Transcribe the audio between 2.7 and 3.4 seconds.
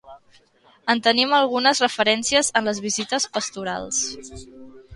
les visites